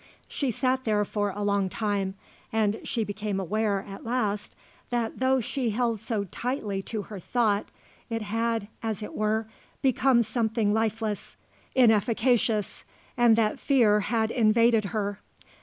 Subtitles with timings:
[0.27, 2.15] She sat there for a long time,
[2.51, 4.55] and she became aware at last
[4.89, 7.69] that though she held so tightly to her thought,
[8.09, 9.47] it had, as it were,
[9.83, 11.35] become something lifeless,
[11.75, 12.83] inefficacious,
[13.15, 15.19] and that fear had invaded her.